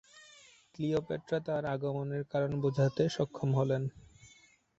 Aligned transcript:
Cleopatra 0.75 1.39
তার 1.47 1.63
আগমনের 1.73 2.23
কারণ 2.31 2.51
বোঝাতে 2.63 3.03
সক্ষম 3.09 3.49
হলেন। 3.55 3.83